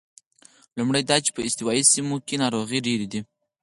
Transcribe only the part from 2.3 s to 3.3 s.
ناروغۍ ډېرې دي.